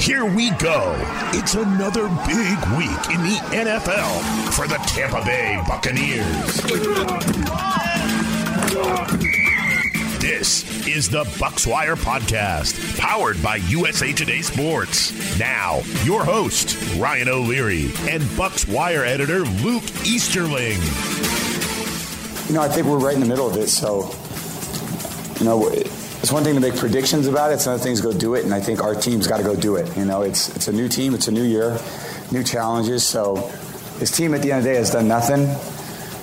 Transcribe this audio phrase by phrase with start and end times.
[0.00, 0.94] Here we go.
[1.34, 6.56] It's another big week in the NFL for the Tampa Bay Buccaneers.
[10.18, 15.38] This is the Bucswire Podcast, powered by USA Today Sports.
[15.38, 20.80] Now, your host, Ryan O'Leary, and Bucswire editor Luke Easterling.
[22.48, 24.14] You know, I think we're right in the middle of it, so,
[25.38, 25.70] you know,
[26.22, 27.54] it's one thing to make predictions about it.
[27.54, 29.56] It's another thing to go do it, and I think our team's got to go
[29.56, 29.96] do it.
[29.96, 31.78] You know, it's it's a new team, it's a new year,
[32.30, 33.06] new challenges.
[33.06, 33.50] So
[33.98, 35.46] this team at the end of the day has done nothing.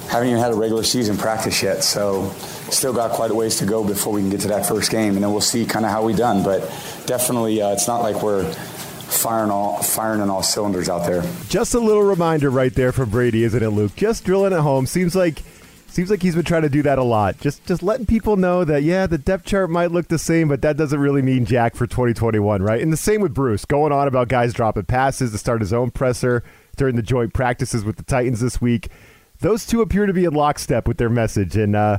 [0.09, 2.29] Haven't even had a regular season practice yet, so
[2.69, 5.15] still got quite a ways to go before we can get to that first game,
[5.15, 6.43] and then we'll see kind of how we done.
[6.43, 6.61] But
[7.07, 11.23] definitely, uh, it's not like we're firing all firing on all cylinders out there.
[11.49, 13.95] Just a little reminder right there from Brady, isn't it, Luke?
[13.95, 14.85] Just drilling at home.
[14.85, 15.41] Seems like
[15.97, 17.39] Seems like he's been trying to do that a lot.
[17.39, 20.61] Just just letting people know that yeah, the depth chart might look the same, but
[20.61, 22.79] that doesn't really mean jack for 2021, right?
[22.79, 25.89] And the same with Bruce, going on about guys dropping passes to start his own
[25.89, 26.43] presser
[26.75, 28.89] during the joint practices with the Titans this week.
[29.39, 31.97] Those two appear to be in lockstep with their message, and uh,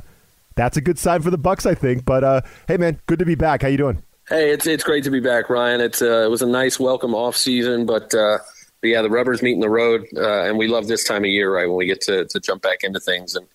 [0.55, 2.05] that's a good sign for the Bucs, I think.
[2.05, 3.63] But uh, hey, man, good to be back.
[3.63, 4.01] How you doing?
[4.29, 5.81] Hey, it's it's great to be back, Ryan.
[5.81, 8.37] It's uh, it was a nice welcome off season, but, uh,
[8.81, 11.67] yeah, the rubber's meeting the road, uh, and we love this time of year, right,
[11.67, 13.45] when we get to to jump back into things and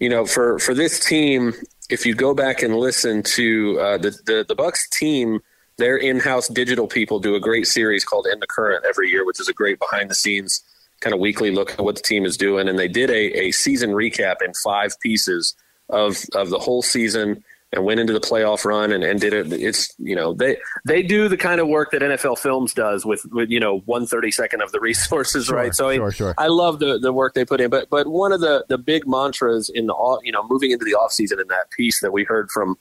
[0.00, 1.52] you know, for for this team,
[1.88, 5.40] if you go back and listen to uh, the, the the Bucs team,
[5.76, 9.38] their in-house digital people do a great series called In the Current every year, which
[9.38, 10.64] is a great behind-the-scenes
[11.00, 12.68] kind of weekly look at what the team is doing.
[12.68, 15.54] And they did a, a season recap in five pieces
[15.88, 19.52] of of the whole season and went into the playoff run and, and did it.
[19.52, 23.24] It's you know they they do the kind of work that NFL Films does with,
[23.26, 25.74] with you know one thirty second of the resources, sure, right?
[25.74, 26.34] So sure, I, sure.
[26.38, 27.70] I love the the work they put in.
[27.70, 30.94] But but one of the the big mantras in the you know moving into the
[30.94, 32.76] off season in that piece that we heard from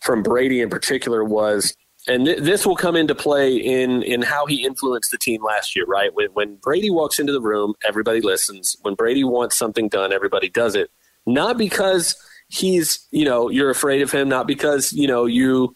[0.00, 1.76] from Brady in particular was.
[2.08, 5.76] And th- this will come into play in, in how he influenced the team last
[5.76, 6.12] year, right?
[6.12, 8.76] When, when Brady walks into the room, everybody listens.
[8.82, 10.90] When Brady wants something done, everybody does it.
[11.26, 12.16] Not because–
[12.52, 15.74] he's you know you're afraid of him not because you know you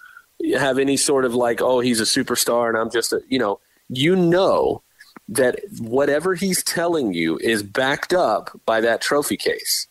[0.58, 3.60] have any sort of like oh he's a superstar and I'm just a you know
[3.88, 4.82] you know
[5.28, 9.88] that whatever he's telling you is backed up by that trophy case.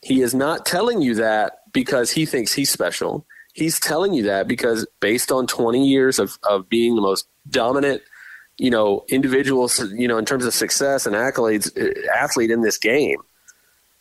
[0.00, 3.26] He is not telling you that because he thinks he's special.
[3.52, 8.00] He's telling you that because based on 20 years of, of being the most dominant,
[8.56, 12.78] you know, individual, you know, in terms of success and accolades, uh, athlete in this
[12.78, 13.18] game,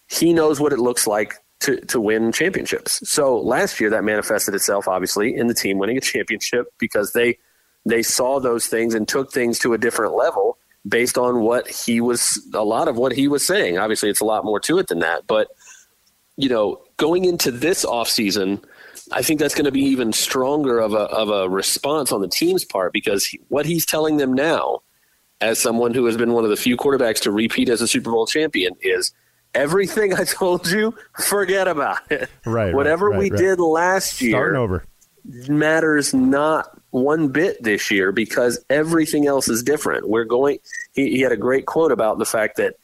[0.08, 3.08] he knows what it looks like to, to win championships.
[3.10, 7.38] So last year that manifested itself obviously in the team winning a championship because they
[7.86, 10.58] they saw those things and took things to a different level
[10.88, 13.78] based on what he was a lot of what he was saying.
[13.78, 15.48] Obviously it's a lot more to it than that, but
[16.38, 18.64] you know, going into this offseason,
[19.12, 22.28] I think that's going to be even stronger of a of a response on the
[22.28, 24.82] team's part because what he's telling them now
[25.42, 28.12] as someone who has been one of the few quarterbacks to repeat as a Super
[28.12, 29.12] Bowl champion is
[29.54, 32.30] everything I told you, forget about it.
[32.46, 32.74] Right.
[32.74, 33.40] Whatever right, we right.
[33.40, 34.86] did last year Starting over.
[35.50, 40.10] matters not one bit this year because everything else is different.
[40.10, 40.60] We're going.
[40.94, 42.76] He, he had a great quote about the fact that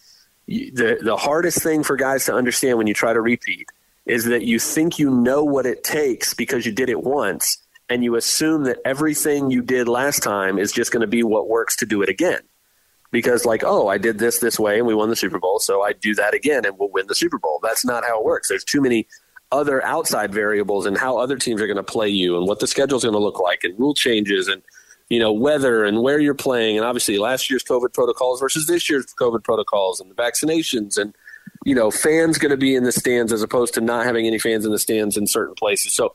[0.47, 3.67] the the hardest thing for guys to understand when you try to repeat
[4.05, 7.57] is that you think you know what it takes because you did it once,
[7.89, 11.49] and you assume that everything you did last time is just going to be what
[11.49, 12.39] works to do it again
[13.11, 15.81] because like oh i did this this way and we won the super bowl so
[15.81, 17.59] i do that again and we'll win the super bowl.
[17.63, 18.49] That's not how it works.
[18.49, 19.07] There's too many
[19.51, 22.67] other outside variables and how other teams are going to play you and what the
[22.67, 24.61] schedule is going to look like and rule changes and
[25.09, 28.89] you know weather and where you're playing and obviously last year's covid protocols versus this
[28.89, 31.15] year's covid protocols and the vaccinations and
[31.63, 34.37] you know fans going to be in the stands as opposed to not having any
[34.37, 35.93] fans in the stands in certain places.
[35.93, 36.13] So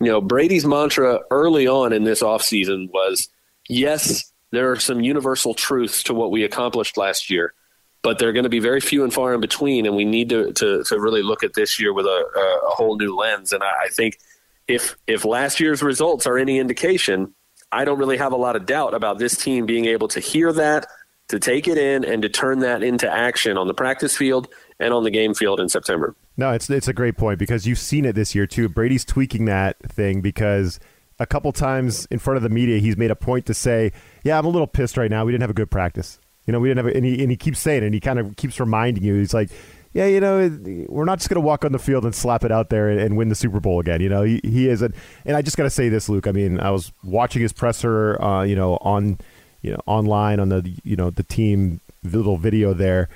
[0.00, 3.28] you know brady's mantra early on in this offseason was
[3.68, 7.54] yes there are some universal truths to what we accomplished last year,
[8.02, 9.86] but they're going to be very few and far in between.
[9.86, 12.96] And we need to, to, to really look at this year with a, a, whole
[12.96, 13.52] new lens.
[13.52, 14.18] And I, I think
[14.66, 17.34] if, if last year's results are any indication,
[17.70, 20.52] I don't really have a lot of doubt about this team being able to hear
[20.54, 20.86] that,
[21.28, 24.48] to take it in, and to turn that into action on the practice field
[24.80, 26.14] and on the game field in September.
[26.38, 28.68] No, it's it's a great point because you've seen it this year too.
[28.68, 30.80] Brady's tweaking that thing because
[31.18, 33.92] a couple times in front of the media, he's made a point to say,
[34.28, 35.24] "Yeah, I'm a little pissed right now.
[35.24, 36.18] We didn't have a good practice.
[36.46, 37.86] You know, we didn't have." A, and he and he keeps saying it.
[37.86, 39.14] And he kind of keeps reminding you.
[39.14, 39.50] He's like,
[39.92, 40.48] "Yeah, you know,
[40.88, 43.00] we're not just going to walk on the field and slap it out there and,
[43.00, 44.00] and win the Super Bowl again.
[44.00, 44.92] You know, he, he is." A,
[45.24, 46.26] and I just got to say this, Luke.
[46.26, 49.18] I mean, I was watching his presser, uh, you know, on,
[49.62, 53.08] you know, online on the you know the team little video there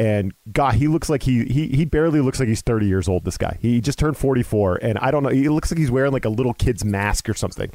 [0.00, 3.26] and God, he looks like he he he barely looks like he's 30 years old.
[3.26, 5.28] This guy, he just turned 44, and I don't know.
[5.28, 7.70] He looks like he's wearing like a little kid's mask or something.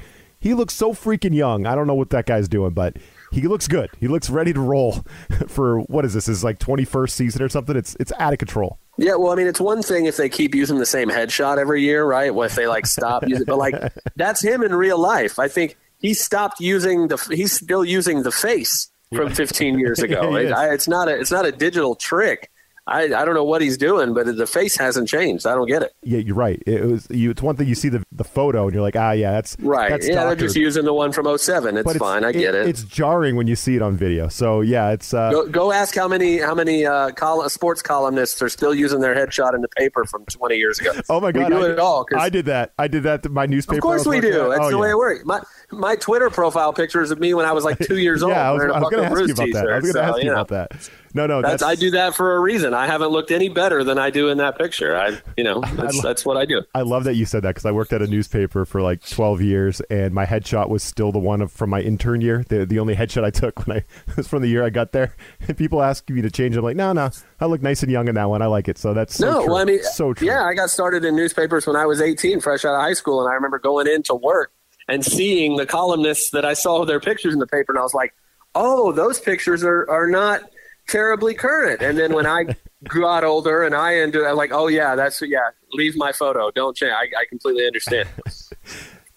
[0.46, 1.66] He looks so freaking young.
[1.66, 2.98] I don't know what that guy's doing, but
[3.32, 3.90] he looks good.
[4.00, 5.04] He looks ready to roll
[5.48, 6.28] for what is this?
[6.28, 7.76] His like 21st season or something?
[7.76, 8.78] It's it's out of control.
[9.00, 11.82] Yeah, well, I mean, it's one thing if they keep using the same headshot every
[11.82, 12.34] year, right?
[12.34, 13.74] What if they like stop using, it, but like
[14.16, 15.40] that's him in real life.
[15.40, 17.18] I think he stopped using the.
[17.32, 20.30] He's still using the face from 15 years ago.
[20.38, 20.52] He it, is.
[20.52, 21.20] I, it's not a.
[21.20, 22.52] It's not a digital trick.
[22.88, 25.48] I, I don't know what he's doing, but the face hasn't changed.
[25.48, 25.94] I don't get it.
[26.04, 26.62] Yeah, you're right.
[26.68, 27.32] It was you.
[27.32, 29.90] It's one thing you see the the photo and you're like, ah, yeah, that's Right.
[29.90, 30.40] That's yeah, they're doctored.
[30.40, 31.78] just using the one from 07.
[31.78, 32.24] It's But fine.
[32.24, 32.68] I get it.
[32.68, 34.28] It's jarring when you see it on video.
[34.28, 38.40] So yeah, it's uh, Go, go ask how many how many uh, col- sports columnists
[38.44, 40.92] are still using their headshot in the paper from 20 years ago.
[41.10, 42.06] oh my god, we do I, it all.
[42.16, 42.74] I did that.
[42.78, 43.78] I did that to my newspaper.
[43.80, 44.44] Of course we do.
[44.44, 44.50] at.
[44.50, 45.26] That's Oh, the way it works.
[45.26, 45.42] My
[45.72, 48.32] my Twitter profile pictures of me when I was like two years old.
[48.34, 49.72] Yeah, I was, wearing a I was going to ask you about that.
[49.72, 50.90] I was going to So, ask you know, about that.
[51.16, 52.74] No, no, That's, that's, I do that for a reason.
[52.76, 54.96] I haven't looked any better than I do in that picture.
[54.96, 56.64] I, you know, that's, that's what I do.
[56.74, 59.42] I love that you said that because I worked at a newspaper for like 12
[59.42, 62.44] years, and my headshot was still the one of, from my intern year.
[62.48, 63.84] The the only headshot I took when I
[64.18, 65.16] was from the year I got there.
[65.48, 66.56] And people ask me to change.
[66.56, 68.42] I'm like, no, no, I look nice and young in that one.
[68.42, 68.78] I like it.
[68.78, 69.54] So that's so no, true.
[69.54, 70.28] well, I mean, so true.
[70.28, 73.22] yeah, I got started in newspapers when I was 18, fresh out of high school,
[73.22, 74.52] and I remember going into work
[74.88, 77.94] and seeing the columnists that I saw their pictures in the paper, and I was
[77.94, 78.14] like,
[78.54, 80.42] oh, those pictures are are not
[80.88, 81.82] terribly current.
[81.82, 82.56] And then when I
[82.88, 86.76] got older and I ended, I'm like, oh yeah, that's yeah, leave my photo, don't
[86.76, 86.94] change.
[86.94, 88.10] I, I completely understand.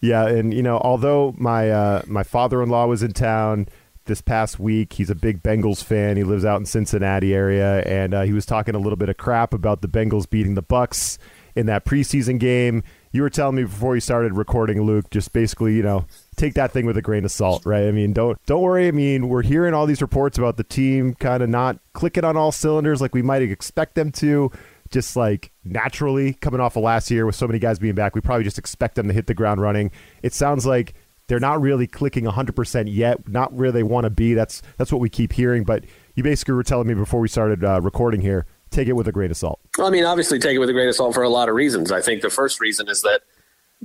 [0.00, 3.68] Yeah, and you know, although my uh, my father in law was in town
[4.04, 6.16] this past week, he's a big Bengals fan.
[6.16, 9.16] He lives out in Cincinnati area, and uh, he was talking a little bit of
[9.16, 11.18] crap about the Bengals beating the Bucs
[11.56, 12.84] in that preseason game.
[13.12, 16.06] You were telling me before you started recording, Luke, just basically, you know,
[16.36, 17.88] take that thing with a grain of salt, right?
[17.88, 18.88] I mean, don't don't worry.
[18.88, 22.36] I mean, we're hearing all these reports about the team kind of not clicking on
[22.36, 24.50] all cylinders like we might expect them to
[24.90, 28.20] just like naturally coming off of last year with so many guys being back, we
[28.20, 29.90] probably just expect them to hit the ground running.
[30.22, 30.94] It sounds like
[31.26, 34.34] they're not really clicking 100% yet, not where they want to be.
[34.34, 35.84] That's that's what we keep hearing, but
[36.14, 39.12] you basically were telling me before we started uh, recording here, take it with a
[39.12, 39.60] grain of salt.
[39.76, 41.54] Well, I mean, obviously, take it with a grain of salt for a lot of
[41.54, 41.92] reasons.
[41.92, 43.22] I think the first reason is that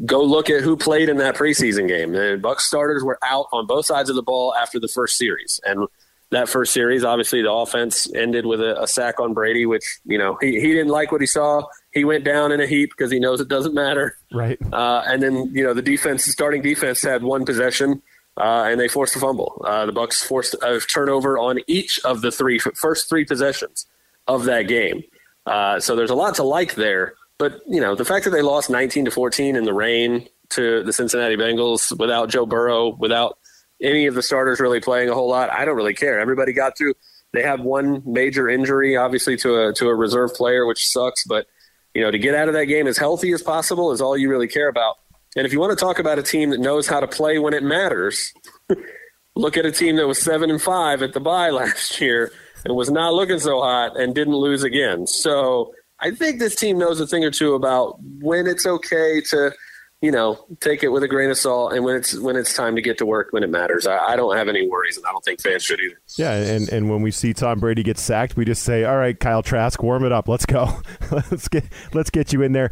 [0.06, 2.14] go look at who played in that preseason game.
[2.14, 5.60] The Bucs starters were out on both sides of the ball after the first series,
[5.66, 5.88] and
[6.32, 10.18] that first series, obviously, the offense ended with a, a sack on Brady, which you
[10.18, 11.64] know he, he didn't like what he saw.
[11.92, 14.18] He went down in a heap because he knows it doesn't matter.
[14.34, 14.60] Right.
[14.72, 18.02] Uh, and then you know the defense, starting defense, had one possession.
[18.36, 19.62] Uh, and they forced a fumble.
[19.64, 23.86] Uh, the Bucs forced a turnover on each of the three first three possessions
[24.28, 25.04] of that game.
[25.46, 27.16] Uh, so there's a lot to like there.
[27.38, 30.84] But you know, the fact that they lost 19 to 14 in the rain to
[30.84, 33.38] the Cincinnati Bengals without Joe Burrow, without
[33.82, 36.20] any of the starters really playing a whole lot, I don't really care.
[36.20, 36.94] Everybody got through.
[37.34, 41.26] They had one major injury, obviously to a to a reserve player, which sucks.
[41.26, 41.48] But
[41.94, 44.30] you know, to get out of that game as healthy as possible is all you
[44.30, 44.98] really care about.
[45.36, 47.56] And if you want to talk about a team that knows how to play when
[47.56, 48.32] it matters,
[49.36, 52.32] look at a team that was seven and five at the bye last year
[52.66, 55.08] and was not looking so hot and didn't lose again.
[55.08, 59.54] So I think this team knows a thing or two about when it's okay to,
[60.02, 62.76] you know, take it with a grain of salt and when it's when it's time
[62.76, 63.88] to get to work when it matters.
[63.88, 66.00] I, I don't have any worries, and I don't think fans should either.
[66.18, 69.18] Yeah, and, and when we see Tom Brady get sacked, we just say, "All right,
[69.18, 70.28] Kyle Trask, warm it up.
[70.28, 70.82] Let's go.
[71.12, 71.64] let's get
[71.94, 72.70] let's get you in there."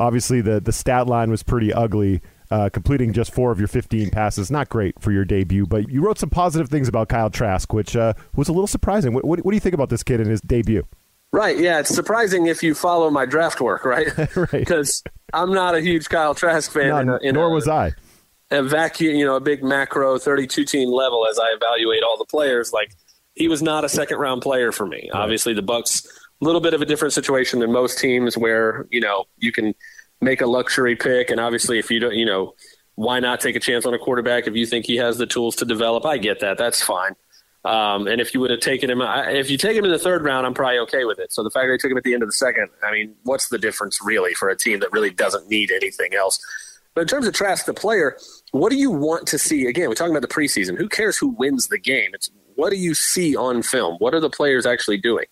[0.00, 2.22] Obviously, the the stat line was pretty ugly.
[2.52, 6.04] Uh, completing just four of your 15 passes, not great for your debut, but you
[6.04, 9.14] wrote some positive things about Kyle Trask, which uh, was a little surprising.
[9.14, 10.86] What, what, what do you think about this kid in his debut?
[11.32, 11.58] Right.
[11.58, 11.80] Yeah.
[11.80, 14.08] It's surprising if you follow my draft work, right?
[14.36, 14.50] Right.
[14.50, 16.88] Because I'm not a huge Kyle Trask fan.
[16.88, 17.92] No, in a, in nor a, was I.
[18.50, 22.26] a vacuum, you know, a big macro 32 team level as I evaluate all the
[22.26, 22.70] players.
[22.70, 22.92] Like
[23.34, 25.08] he was not a second round player for me.
[25.14, 29.00] Obviously, the Bucs a little bit of a different situation than most teams where you
[29.00, 29.74] know you can
[30.22, 32.54] make a luxury pick, and obviously if you don't, you know,
[32.94, 35.56] why not take a chance on a quarterback if you think he has the tools
[35.56, 36.06] to develop?
[36.06, 36.56] I get that.
[36.56, 37.14] That's fine.
[37.64, 40.24] Um, and if you would have taken him, if you take him in the third
[40.24, 41.32] round, I'm probably okay with it.
[41.32, 43.48] So the fact they took him at the end of the second, I mean, what's
[43.48, 46.40] the difference really for a team that really doesn't need anything else?
[46.94, 48.18] But in terms of Trask, the player,
[48.50, 49.66] what do you want to see?
[49.66, 50.76] Again, we're talking about the preseason.
[50.76, 52.10] Who cares who wins the game?
[52.14, 53.96] It's what do you see on film?
[53.98, 55.24] What are the players actually doing?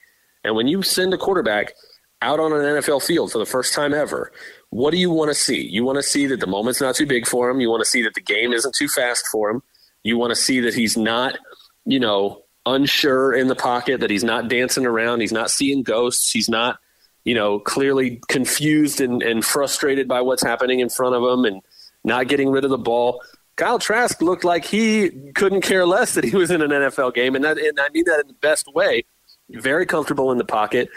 [0.42, 1.74] And when you send a quarterback
[2.22, 4.32] out on an NFL field for the first time ever,
[4.70, 5.66] what do you want to see?
[5.66, 7.60] You want to see that the moment's not too big for him.
[7.60, 9.62] You want to see that the game isn't too fast for him.
[10.02, 11.38] You want to see that he's not,
[11.84, 16.30] you know, unsure in the pocket, that he's not dancing around, he's not seeing ghosts,
[16.30, 16.78] he's not,
[17.24, 21.62] you know, clearly confused and, and frustrated by what's happening in front of him and
[22.04, 23.22] not getting rid of the ball.
[23.56, 27.34] Kyle Trask looked like he couldn't care less that he was in an NFL game,
[27.34, 29.04] and that and I mean that in the best way.
[29.50, 30.88] Very comfortable in the pocket.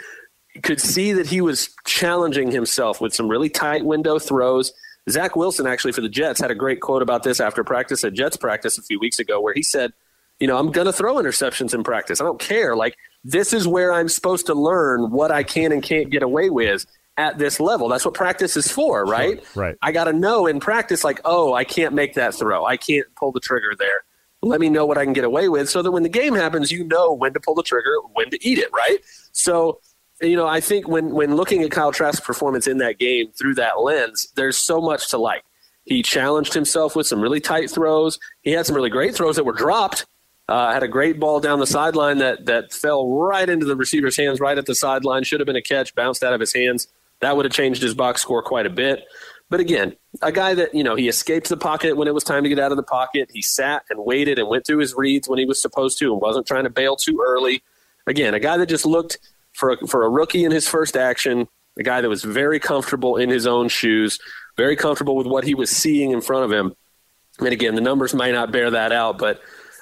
[0.62, 4.72] Could see that he was challenging himself with some really tight window throws,
[5.10, 8.14] Zach Wilson, actually, for the Jets, had a great quote about this after practice at
[8.14, 9.92] Jets practice a few weeks ago, where he said,
[10.40, 12.20] You know, I'm going to throw interceptions in practice.
[12.20, 12.74] I don't care.
[12.74, 16.50] Like, this is where I'm supposed to learn what I can and can't get away
[16.50, 17.88] with at this level.
[17.88, 19.42] That's what practice is for, right?
[19.52, 19.76] Sure, right.
[19.82, 22.64] I got to know in practice, like, oh, I can't make that throw.
[22.64, 24.04] I can't pull the trigger there.
[24.42, 26.70] Let me know what I can get away with so that when the game happens,
[26.70, 28.98] you know when to pull the trigger, when to eat it, right?
[29.32, 29.80] So,
[30.20, 33.54] you know, I think when, when looking at Kyle Trask's performance in that game through
[33.56, 35.44] that lens, there's so much to like.
[35.84, 38.18] He challenged himself with some really tight throws.
[38.42, 40.06] He had some really great throws that were dropped.
[40.48, 44.16] Uh, had a great ball down the sideline that that fell right into the receiver's
[44.16, 45.24] hands, right at the sideline.
[45.24, 46.86] Should have been a catch, bounced out of his hands.
[47.20, 49.04] That would have changed his box score quite a bit.
[49.50, 52.42] But again, a guy that, you know, he escaped the pocket when it was time
[52.42, 53.30] to get out of the pocket.
[53.32, 56.20] He sat and waited and went through his reads when he was supposed to and
[56.20, 57.62] wasn't trying to bail too early.
[58.06, 59.18] Again, a guy that just looked
[59.54, 63.16] for a, for a rookie in his first action, a guy that was very comfortable
[63.16, 64.18] in his own shoes,
[64.56, 66.74] very comfortable with what he was seeing in front of him.
[67.38, 69.40] And again, the numbers might not bear that out, but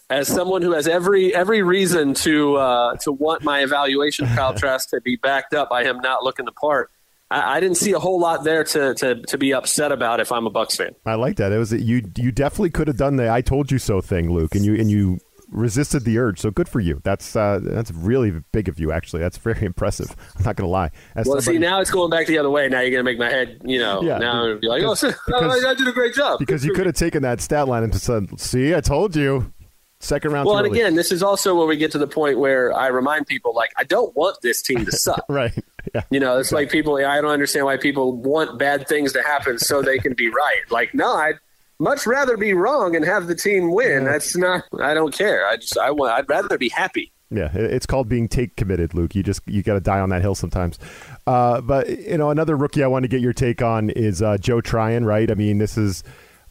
[0.08, 4.54] as someone who has every every reason to uh, to want my evaluation of Kyle
[4.54, 6.90] Trask to be backed up by him not looking the part,
[7.30, 10.30] I, I, didn't see a whole lot there to, to to be upset about if
[10.30, 10.94] I'm a Bucs fan.
[11.06, 11.52] I like that.
[11.52, 14.32] It was a, you you definitely could have done the "I told you so" thing,
[14.32, 15.18] Luke, and you and you
[15.52, 16.40] resisted the urge.
[16.40, 17.00] So good for you.
[17.04, 18.90] That's uh, that's really big of you.
[18.90, 20.16] Actually, that's very impressive.
[20.36, 20.90] I'm not going to lie.
[21.14, 22.68] As well, somebody, see, now it's going back the other way.
[22.68, 25.12] Now you're going to make my head, you know, yeah, now be like, because, oh,
[25.26, 26.38] because, I did a great job.
[26.38, 29.52] Because you could have taken that stat line and said, "See, I told you."
[30.00, 30.48] Second round.
[30.48, 33.28] Well, and again, this is also where we get to the point where I remind
[33.28, 35.24] people, like, I don't want this team to suck.
[35.28, 35.52] right.
[35.94, 36.02] Yeah.
[36.10, 36.64] You know, it's exactly.
[36.64, 36.96] like people.
[36.96, 40.62] I don't understand why people want bad things to happen so they can be right.
[40.70, 41.38] Like, no, I'd
[41.82, 44.04] much rather be wrong and have the team win.
[44.04, 44.64] That's not.
[44.80, 45.46] I don't care.
[45.46, 45.76] I just.
[45.76, 46.12] I want.
[46.12, 47.12] I'd rather be happy.
[47.30, 49.14] Yeah, it's called being take committed, Luke.
[49.14, 50.78] You just you got to die on that hill sometimes.
[51.26, 54.38] Uh, but you know, another rookie I want to get your take on is uh,
[54.38, 55.04] Joe Tryon.
[55.04, 55.30] Right?
[55.30, 56.04] I mean, this is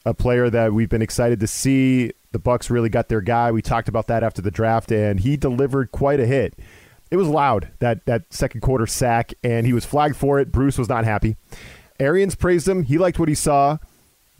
[0.05, 2.11] a player that we've been excited to see.
[2.31, 3.51] The Bucs really got their guy.
[3.51, 6.57] We talked about that after the draft, and he delivered quite a hit.
[7.09, 10.51] It was loud that that second quarter sack, and he was flagged for it.
[10.51, 11.37] Bruce was not happy.
[11.99, 12.83] Arians praised him.
[12.83, 13.77] He liked what he saw.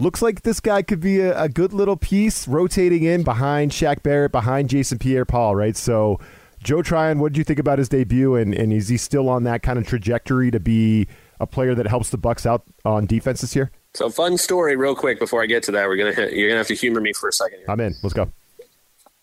[0.02, 4.02] Looks like this guy could be a, a good little piece rotating in behind Shaq
[4.02, 5.78] Barrett, behind Jason Pierre-Paul, right?
[5.78, 6.20] So,
[6.64, 9.44] Joe Tryon, what did you think about his debut, and, and is he still on
[9.44, 11.08] that kind of trajectory to be
[11.40, 13.70] a player that helps the Bucs out on defense this year?
[13.94, 15.88] So fun story, real quick before I get to that.
[15.88, 17.60] We're gonna hit, you're gonna have to humor me for a second.
[17.60, 17.66] Here.
[17.70, 17.94] I'm in.
[18.02, 18.32] Let's go.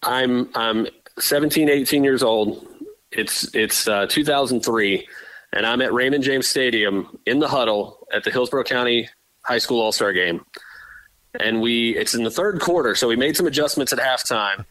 [0.05, 0.87] I'm I'm
[1.19, 2.65] 17, 18 years old.
[3.11, 5.09] It's it's uh, 2003,
[5.55, 9.09] and I'm at Raymond James Stadium in the huddle at the Hillsborough County
[9.49, 10.45] High School All Star Game,
[11.39, 14.65] and we it's in the third quarter, so we made some adjustments at halftime,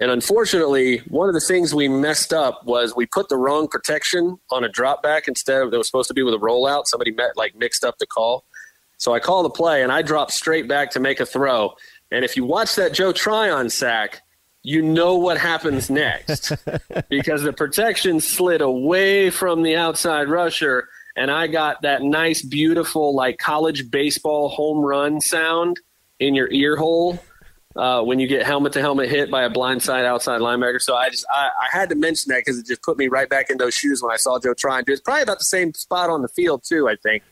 [0.00, 4.38] and unfortunately, one of the things we messed up was we put the wrong protection
[4.50, 6.86] on a drop back instead of that was supposed to be with a rollout.
[6.86, 8.44] Somebody met like mixed up the call.
[8.98, 11.74] So I call the play and I drop straight back to make a throw.
[12.12, 14.22] And if you watch that Joe Tryon sack,
[14.62, 16.52] you know what happens next
[17.08, 23.14] because the protection slid away from the outside rusher and I got that nice, beautiful,
[23.14, 25.80] like college baseball home run sound
[26.26, 27.18] in your ear hole
[27.76, 30.80] uh, when you get helmet to helmet hit by a blindside outside linebacker.
[30.80, 33.28] So I just I, I had to mention that because it just put me right
[33.28, 34.92] back in those shoes when I saw Joe Tryon do.
[34.92, 36.88] It's probably about the same spot on the field too.
[36.88, 37.22] I think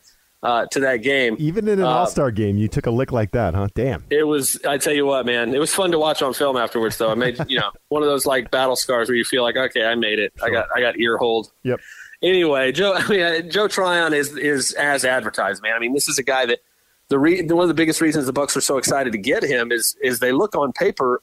[0.43, 1.37] uh, to that game.
[1.39, 3.69] Even in an uh, All Star game, you took a lick like that, huh?
[3.75, 4.05] Damn.
[4.11, 4.59] It was.
[4.67, 5.55] I tell you what, man.
[5.55, 7.11] It was fun to watch on film afterwards, though.
[7.11, 9.85] I made you know one of those like battle scars where you feel like, okay,
[9.85, 10.33] I made it.
[10.39, 10.49] Sure.
[10.49, 11.53] I got I got ear hold.
[11.65, 11.81] Yep.
[12.23, 12.95] Anyway, Joe.
[12.97, 15.75] I mean, uh, Joe Tryon is is as advertised, man.
[15.75, 16.61] I mean, this is a guy that
[17.11, 19.71] the re- one of the biggest reasons the Bucs are so excited to get him
[19.71, 21.23] is is they look on paper.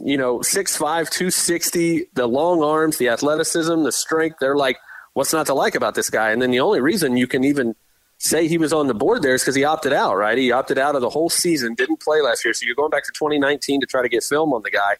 [0.00, 4.36] You know, 6'5", 260, the long arms, the athleticism, the strength.
[4.38, 4.78] They're like,
[5.14, 6.30] what's not to like about this guy?
[6.30, 7.74] And then the only reason you can even
[8.18, 10.38] say he was on the board there is because he opted out, right?
[10.38, 12.54] He opted out of the whole season, didn't play last year.
[12.54, 14.96] So you're going back to 2019 to try to get film on the guy.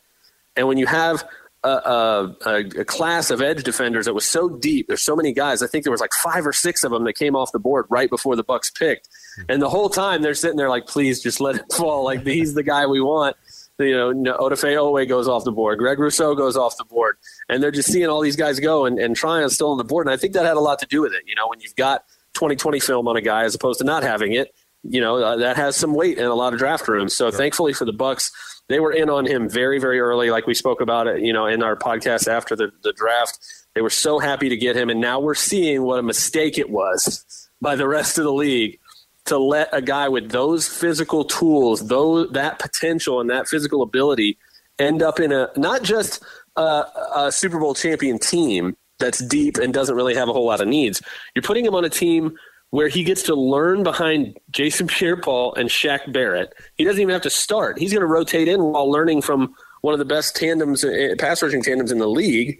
[0.56, 1.22] And when you have
[1.64, 2.36] a, a,
[2.78, 5.62] a, class of edge defenders that was so deep, there's so many guys.
[5.62, 7.86] I think there was like five or six of them that came off the board
[7.88, 9.08] right before the Bucs picked.
[9.48, 12.04] And the whole time they're sitting there like, please just let it fall.
[12.04, 13.36] Like he's the guy we want.
[13.80, 15.78] You know, Odafe Oweh goes off the board.
[15.78, 17.16] Greg Rousseau goes off the board.
[17.48, 20.06] And they're just seeing all these guys go and, and Tryon's still on the board.
[20.06, 21.22] And I think that had a lot to do with it.
[21.26, 22.04] You know, when you've got–
[22.38, 25.56] 2020 film on a guy as opposed to not having it, you know, uh, that
[25.56, 27.16] has some weight in a lot of draft rooms.
[27.16, 28.30] So thankfully for the Bucs,
[28.68, 31.46] they were in on him very, very early, like we spoke about it, you know,
[31.46, 33.38] in our podcast after the, the draft.
[33.74, 36.70] They were so happy to get him, and now we're seeing what a mistake it
[36.70, 37.24] was
[37.60, 38.78] by the rest of the league
[39.26, 44.38] to let a guy with those physical tools, those that potential and that physical ability,
[44.78, 46.22] end up in a not just
[46.56, 46.84] a,
[47.14, 50.68] a Super Bowl champion team, that's deep and doesn't really have a whole lot of
[50.68, 51.00] needs.
[51.34, 52.36] You're putting him on a team
[52.70, 56.52] where he gets to learn behind Jason Pierre-Paul and Shaq Barrett.
[56.74, 57.78] He doesn't even have to start.
[57.78, 61.42] He's going to rotate in while learning from one of the best tandems, uh, pass
[61.42, 62.58] rushing tandems in the league.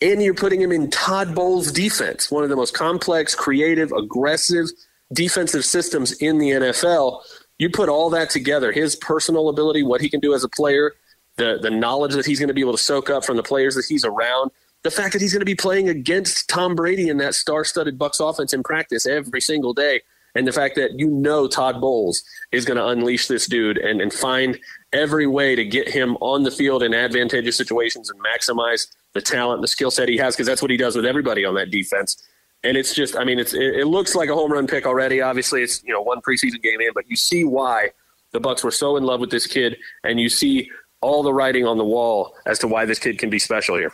[0.00, 4.66] And you're putting him in Todd Bowles' defense, one of the most complex, creative, aggressive
[5.12, 7.22] defensive systems in the NFL.
[7.58, 10.94] You put all that together, his personal ability, what he can do as a player,
[11.36, 13.76] the the knowledge that he's going to be able to soak up from the players
[13.76, 14.50] that he's around,
[14.84, 18.20] the fact that he's going to be playing against Tom Brady in that star-studded Bucs
[18.20, 20.02] offense in practice every single day,
[20.34, 22.22] and the fact that you know Todd Bowles
[22.52, 24.58] is going to unleash this dude and, and find
[24.92, 29.62] every way to get him on the field in advantageous situations and maximize the talent
[29.62, 32.22] the skill set he has because that's what he does with everybody on that defense.
[32.62, 35.20] And it's just, I mean, it's it, it looks like a home run pick already.
[35.20, 37.90] Obviously, it's you know one preseason game in, but you see why
[38.32, 41.66] the Bucs were so in love with this kid, and you see all the writing
[41.66, 43.92] on the wall as to why this kid can be special here.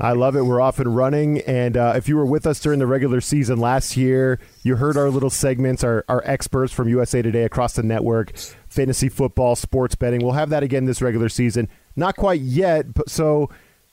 [0.00, 0.42] I love it.
[0.42, 1.40] We're off and running.
[1.42, 4.96] And uh, if you were with us during the regular season last year, you heard
[4.96, 8.36] our little segments, our, our experts from USA Today across the network,
[8.68, 10.20] fantasy football, sports betting.
[10.20, 11.68] We'll have that again this regular season.
[11.94, 12.92] Not quite yet.
[12.92, 13.50] But so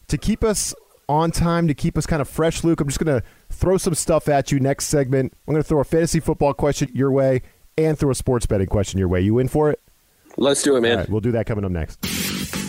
[0.08, 0.74] to keep us
[1.08, 3.94] on time, to keep us kind of fresh, Luke, I'm just going to throw some
[3.94, 5.34] stuff at you next segment.
[5.48, 7.44] I'm going to throw a fantasy football question your way
[7.78, 9.22] and throw a sports betting question your way.
[9.22, 9.80] You in for it?
[10.38, 10.98] Let's do it, man.
[10.98, 12.61] Right, we'll do that coming up next.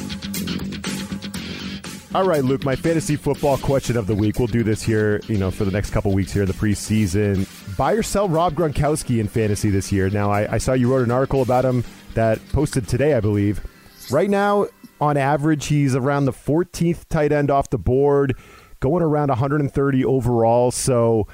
[2.14, 4.38] All right, Luke, my fantasy football question of the week.
[4.38, 7.48] We'll do this here, you know, for the next couple weeks here in the preseason.
[7.78, 10.10] Buy or sell Rob Gronkowski in fantasy this year.
[10.10, 13.62] Now, I, I saw you wrote an article about him that posted today, I believe.
[14.10, 14.66] Right now,
[15.00, 18.36] on average, he's around the 14th tight end off the board,
[18.80, 20.70] going around 130 overall.
[20.70, 21.26] So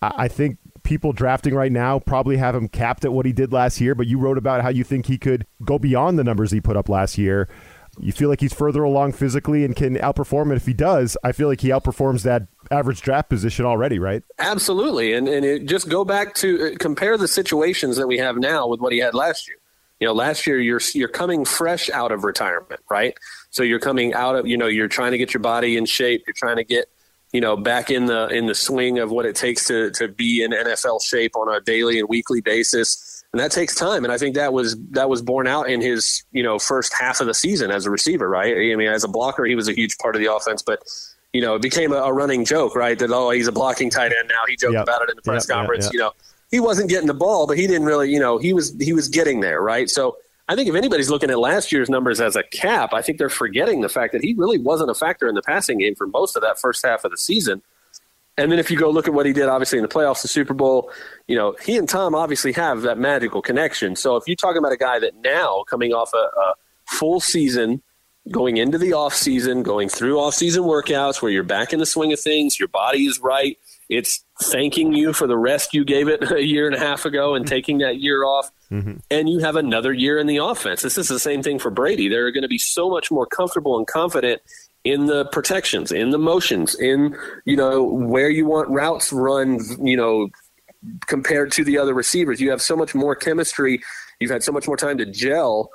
[0.00, 3.52] I, I think people drafting right now probably have him capped at what he did
[3.52, 6.52] last year, but you wrote about how you think he could go beyond the numbers
[6.52, 7.50] he put up last year.
[7.98, 10.56] You feel like he's further along physically and can outperform it.
[10.56, 14.22] If he does, I feel like he outperforms that average draft position already, right?
[14.38, 15.12] Absolutely.
[15.12, 18.66] And and it, just go back to uh, compare the situations that we have now
[18.66, 19.58] with what he had last year.
[20.00, 23.14] You know, last year you're you're coming fresh out of retirement, right?
[23.50, 26.24] So you're coming out of, you know, you're trying to get your body in shape,
[26.26, 26.88] you're trying to get
[27.32, 30.42] you know back in the in the swing of what it takes to to be
[30.42, 34.04] in NFL shape on a daily and weekly basis and that takes time.
[34.04, 37.20] And I think that was that was borne out in his you know first half
[37.20, 38.54] of the season as a receiver, right?
[38.54, 40.82] I mean, as a blocker, he was a huge part of the offense, but
[41.32, 42.98] you know, it became a, a running joke, right?
[42.98, 44.42] That oh, he's a blocking tight end now.
[44.46, 44.82] He joked yep.
[44.82, 45.86] about it in the press yep, conference.
[45.86, 46.12] Yep, you know,
[46.50, 49.08] he wasn't getting the ball, but he didn't really, you know, he was he was
[49.08, 49.88] getting there, right?
[49.88, 50.18] So
[50.48, 53.30] I think if anybody's looking at last year's numbers as a cap, I think they're
[53.30, 56.36] forgetting the fact that he really wasn't a factor in the passing game for most
[56.36, 57.62] of that first half of the season.
[58.38, 60.28] And then if you go look at what he did, obviously in the playoffs, the
[60.28, 60.90] Super Bowl,
[61.28, 63.94] you know, he and Tom obviously have that magical connection.
[63.94, 66.54] So if you're talking about a guy that now coming off a, a
[66.86, 67.82] full season,
[68.30, 71.86] going into the off season, going through off season workouts where you're back in the
[71.86, 76.08] swing of things, your body is right, it's thanking you for the rest you gave
[76.08, 78.94] it a year and a half ago and taking that year off, mm-hmm.
[79.10, 80.82] and you have another year in the offense.
[80.82, 82.08] This is the same thing for Brady.
[82.08, 84.40] They're going to be so much more comfortable and confident
[84.84, 89.96] in the protections, in the motions, in you know where you want routes run, you
[89.96, 90.28] know,
[91.06, 92.40] compared to the other receivers.
[92.40, 93.82] You have so much more chemistry.
[94.20, 95.70] You've had so much more time to gel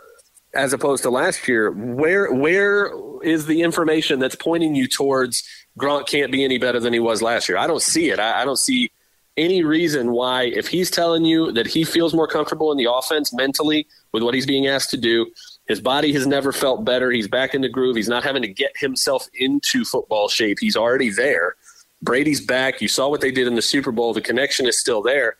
[0.54, 1.72] as opposed to last year.
[1.72, 2.92] Where where
[3.24, 5.44] is the information that's pointing you towards
[5.80, 7.58] Gronk can't be any better than he was last year?
[7.58, 8.20] I don't see it.
[8.20, 8.92] I, I don't see
[9.38, 13.32] any reason why if he's telling you that he feels more comfortable in the offense
[13.34, 15.28] mentally with what he's being asked to do
[15.68, 17.12] his body has never felt better.
[17.12, 17.96] He's back in the groove.
[17.96, 20.58] He's not having to get himself into football shape.
[20.60, 21.56] He's already there.
[22.02, 22.82] Brady's back.
[22.82, 24.14] You saw what they did in the Super Bowl.
[24.14, 25.38] The connection is still there.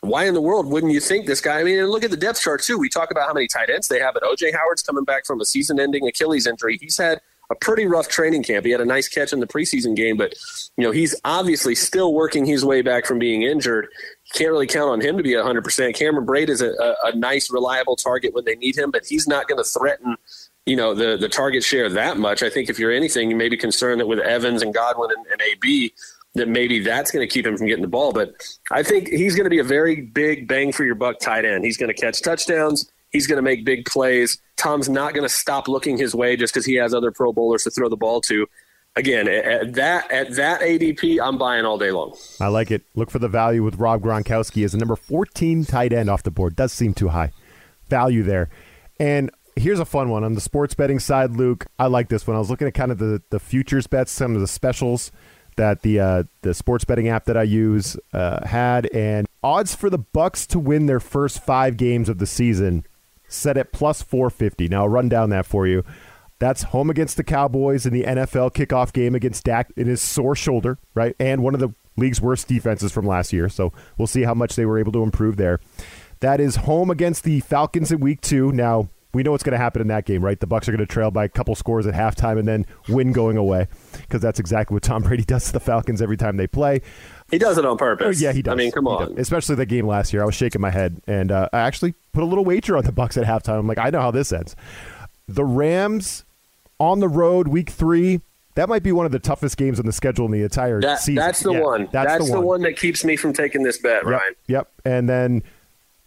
[0.00, 1.60] Why in the world wouldn't you think this guy?
[1.60, 2.78] I mean, and look at the depth chart too.
[2.78, 5.40] We talk about how many tight ends they have, but OJ Howard's coming back from
[5.40, 6.78] a season-ending Achilles injury.
[6.80, 8.64] He's had a pretty rough training camp.
[8.64, 10.34] He had a nice catch in the preseason game, but
[10.76, 13.88] you know he's obviously still working his way back from being injured
[14.34, 15.94] can't really count on him to be 100%.
[15.94, 19.28] Cameron Brate is a, a, a nice, reliable target when they need him, but he's
[19.28, 20.16] not going to threaten,
[20.66, 22.42] you know, the, the target share that much.
[22.42, 25.26] I think if you're anything, you may be concerned that with Evans and Godwin and,
[25.26, 25.92] and AB,
[26.34, 28.12] that maybe that's going to keep him from getting the ball.
[28.12, 28.34] But
[28.72, 31.64] I think he's going to be a very big bang for your buck tight end.
[31.64, 32.90] He's going to catch touchdowns.
[33.14, 34.38] He's going to make big plays.
[34.56, 37.62] Tom's not going to stop looking his way just because he has other Pro Bowlers
[37.62, 38.46] to throw the ball to
[38.96, 42.16] again at that at that ADP, I'm buying all day long.
[42.40, 42.82] I like it.
[42.96, 46.32] Look for the value with Rob Gronkowski as a number 14 tight end off the
[46.32, 46.56] board.
[46.56, 47.30] Does seem too high
[47.88, 48.48] value there.
[48.98, 51.66] And here's a fun one on the sports betting side, Luke.
[51.78, 52.34] I like this one.
[52.34, 55.12] I was looking at kind of the the futures bets, some of the specials
[55.56, 59.88] that the uh, the sports betting app that I use uh, had, and odds for
[59.88, 62.84] the Bucs to win their first five games of the season
[63.34, 64.68] set at plus 450.
[64.68, 65.84] Now I'll run down that for you.
[66.38, 70.34] That's home against the Cowboys in the NFL kickoff game against Dak in his sore
[70.34, 71.14] shoulder, right?
[71.18, 73.48] And one of the league's worst defenses from last year.
[73.48, 75.60] So we'll see how much they were able to improve there.
[76.20, 78.50] That is home against the Falcons in week two.
[78.52, 80.38] Now, we know what's going to happen in that game, right?
[80.38, 83.12] The Bucs are going to trail by a couple scores at halftime and then win
[83.12, 83.68] going away
[84.00, 86.82] because that's exactly what Tom Brady does to the Falcons every time they play.
[87.34, 88.20] He does it on purpose.
[88.20, 88.52] Oh, yeah, he does.
[88.52, 89.18] I mean, come on.
[89.18, 90.22] Especially the game last year.
[90.22, 92.92] I was shaking my head, and uh, I actually put a little wager on the
[92.92, 93.58] Bucs at halftime.
[93.58, 94.54] I'm like, I know how this ends.
[95.26, 96.24] The Rams
[96.78, 98.20] on the road, week three.
[98.54, 101.00] That might be one of the toughest games on the schedule in the entire that,
[101.00, 101.16] season.
[101.16, 101.88] That's the yeah, one.
[101.90, 102.62] That's, that's the, the one.
[102.62, 104.34] that keeps me from taking this bet, yep, Ryan.
[104.46, 104.68] Yep.
[104.84, 105.42] And then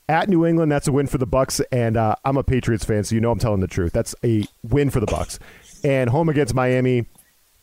[0.07, 3.03] at New England, that's a win for the Bucs, and uh, I'm a Patriots fan,
[3.03, 3.91] so you know I'm telling the truth.
[3.91, 5.39] That's a win for the Bucs.
[5.83, 7.05] And home against Miami,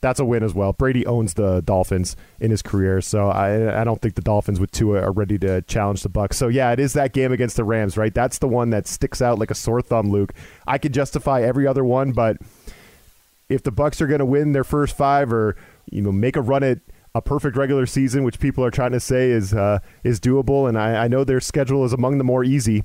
[0.05, 0.75] that's a win as well.
[0.75, 4.71] Brady owns the Dolphins in his career, so I, I don't think the Dolphins with
[4.71, 6.35] Tua are ready to challenge the Bucs.
[6.35, 8.12] So yeah, it is that game against the Rams, right?
[8.12, 10.35] That's the one that sticks out like a sore thumb, Luke.
[10.67, 12.37] I could justify every other one, but
[13.49, 15.57] if the Bucs are going to win their first five or
[15.90, 16.81] you know make a run at
[17.14, 20.79] a perfect regular season, which people are trying to say is uh, is doable, and
[20.79, 22.85] I, I know their schedule is among the more easy.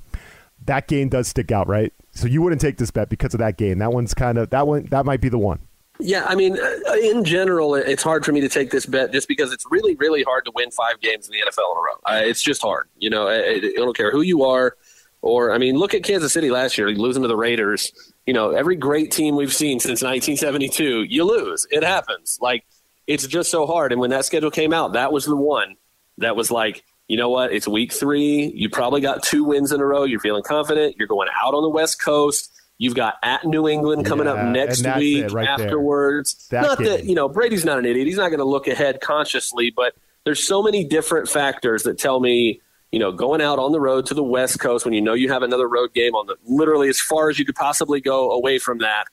[0.64, 1.92] That game does stick out, right?
[2.12, 3.78] So you wouldn't take this bet because of that game.
[3.78, 4.86] That one's kind of that one.
[4.86, 5.60] That might be the one.
[6.00, 9.28] Yeah, I mean, uh, in general, it's hard for me to take this bet just
[9.28, 12.28] because it's really, really hard to win five games in the NFL in a row.
[12.28, 12.88] It's just hard.
[12.98, 14.76] You know, I, I don't care who you are,
[15.22, 17.92] or I mean, look at Kansas City last year, losing to the Raiders.
[18.26, 21.66] You know, every great team we've seen since 1972, you lose.
[21.70, 22.38] It happens.
[22.40, 22.64] Like
[23.06, 23.92] it's just so hard.
[23.92, 25.76] And when that schedule came out, that was the one
[26.18, 27.52] that was like, you know what?
[27.52, 28.52] It's week three.
[28.54, 30.04] You probably got two wins in a row.
[30.04, 30.94] You're feeling confident.
[30.96, 32.52] You're going out on the West Coast.
[32.80, 36.48] You've got at New England coming Yeah, up next week right afterwards.
[36.50, 36.86] That not game.
[36.88, 38.06] that, you know, Brady's not an idiot.
[38.06, 42.20] He's not going to look ahead consciously, but there's so many different factors that tell
[42.20, 45.12] me, you know, going out on the road to the West Coast when you know
[45.12, 48.30] you have another road game on the literally as far as you could possibly go
[48.32, 49.04] away from that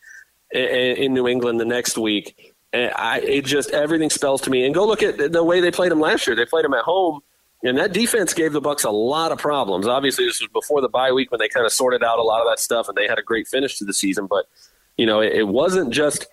[0.55, 2.55] i- i- in New England the next week.
[2.71, 4.65] And I, it just everything spells to me.
[4.65, 6.37] And go look at the way they played them last year.
[6.37, 7.19] They played them at home,
[7.63, 9.87] and that defense gave the Bucs a lot of problems.
[9.87, 12.41] Obviously, this was before the bye week when they kind of sorted out a lot
[12.41, 14.27] of that stuff, and they had a great finish to the season.
[14.27, 14.47] But
[14.97, 16.27] you know, it, it wasn't just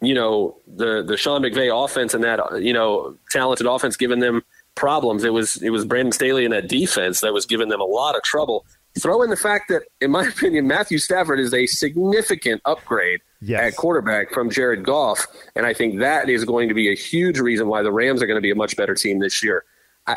[0.00, 4.42] you know the the Sean McVay offense and that you know talented offense giving them
[4.74, 5.24] problems.
[5.24, 8.16] It was it was Brandon Staley and that defense that was giving them a lot
[8.16, 8.64] of trouble.
[8.98, 13.72] Throw in the fact that, in my opinion, Matthew Stafford is a significant upgrade Yes.
[13.72, 17.38] at quarterback from Jared Goff, and I think that is going to be a huge
[17.38, 19.64] reason why the Rams are going to be a much better team this year.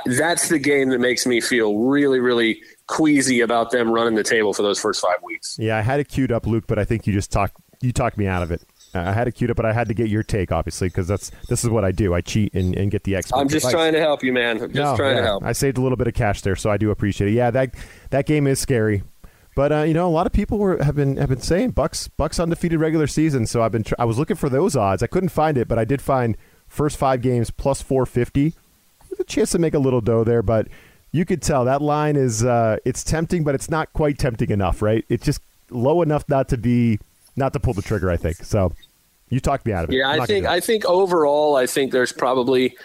[0.06, 4.54] That's the game that makes me feel really, really queasy about them running the table
[4.54, 5.58] for those first five weeks.
[5.60, 8.18] Yeah, I had it queued up, Luke, but I think you just talked you talked
[8.18, 8.62] me out of it.
[8.96, 11.32] I had it queued up, but I had to get your take, obviously, because that's
[11.50, 12.14] this is what I do.
[12.14, 13.38] I cheat and, and get the expert.
[13.38, 13.74] I'm just advice.
[13.74, 14.62] trying to help you, man.
[14.62, 15.44] I'm just no, trying yeah, to help.
[15.44, 17.34] I saved a little bit of cash there, so I do appreciate it.
[17.34, 17.74] Yeah, that
[18.12, 19.04] that game is scary,
[19.56, 22.08] but uh, you know, a lot of people were have been have been saying Bucs
[22.20, 23.48] Bucs undefeated regular season.
[23.48, 25.02] So I've been tr- I was looking for those odds.
[25.02, 28.54] I couldn't find it, but I did find first five games plus 450
[29.20, 30.68] a chance to make a little dough there, but
[31.12, 34.82] you could tell that line is uh, it's tempting, but it's not quite tempting enough,
[34.82, 35.06] right?
[35.10, 37.00] It's just low enough not to be
[37.36, 38.10] not to pull the trigger.
[38.10, 38.74] I think so.
[39.30, 39.98] You talked me out of it.
[39.98, 42.76] Yeah, I think I think overall, I think there's probably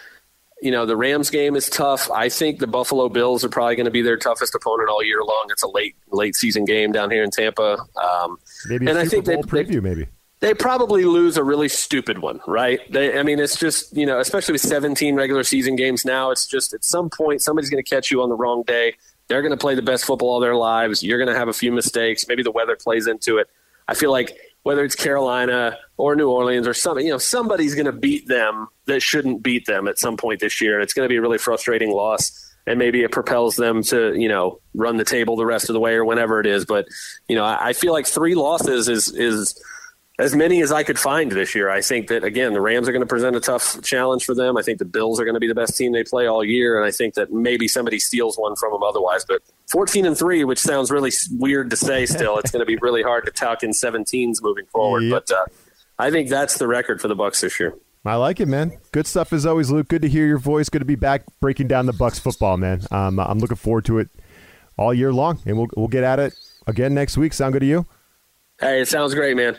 [0.61, 2.11] you know the Rams game is tough.
[2.11, 5.23] I think the Buffalo Bills are probably going to be their toughest opponent all year
[5.23, 5.47] long.
[5.51, 7.79] It's a late late season game down here in Tampa.
[8.03, 8.39] Um,
[8.69, 10.07] maybe and I think Bowl they, preview, they, maybe
[10.41, 12.81] they probably lose a really stupid one, right?
[12.91, 16.47] They, I mean, it's just you know, especially with 17 regular season games now, it's
[16.47, 18.95] just at some point somebody's going to catch you on the wrong day.
[19.29, 21.03] They're going to play the best football of their lives.
[21.03, 22.27] You're going to have a few mistakes.
[22.29, 23.49] Maybe the weather plays into it.
[23.87, 27.87] I feel like whether it's Carolina or New Orleans or something, you know, somebody's going
[27.87, 30.75] to beat them that shouldn't beat them at some point this year.
[30.75, 34.15] And it's going to be a really frustrating loss, and maybe it propels them to
[34.15, 36.65] you know run the table the rest of the way or whenever it is.
[36.65, 36.87] But
[37.29, 39.63] you know, I, I feel like three losses is is
[40.19, 41.71] as many as I could find this year.
[41.71, 44.57] I think that again, the Rams are going to present a tough challenge for them.
[44.57, 46.77] I think the Bills are going to be the best team they play all year,
[46.77, 49.25] and I think that maybe somebody steals one from them otherwise.
[49.25, 52.77] But 14 and three, which sounds really weird to say, still, it's going to be
[52.77, 55.05] really hard to talk in 17s moving forward.
[55.05, 55.11] Yep.
[55.11, 55.45] But uh,
[55.99, 57.75] I think that's the record for the Bucs this year.
[58.05, 58.73] I like it, man.
[58.93, 59.89] Good stuff as always, Luke.
[59.89, 60.69] Good to hear your voice.
[60.69, 62.81] Good to be back breaking down the Bucs football, man.
[62.91, 64.09] Um, I'm looking forward to it
[64.79, 66.33] all year long, and we'll we'll get at it
[66.67, 67.35] again next week.
[67.35, 67.87] Sound good to you?
[68.61, 69.59] Hey, it sounds great, man.